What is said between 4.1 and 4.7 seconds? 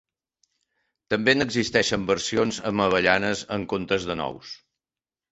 de nous.